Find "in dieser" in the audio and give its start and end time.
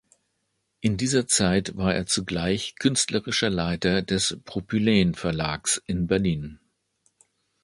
0.79-1.27